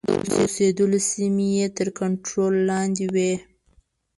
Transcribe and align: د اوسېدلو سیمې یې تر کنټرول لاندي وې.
د 0.25 0.29
اوسېدلو 0.43 0.99
سیمې 1.09 1.47
یې 1.57 1.67
تر 1.77 1.87
کنټرول 1.99 2.53
لاندي 2.69 3.07
وې. 3.13 3.33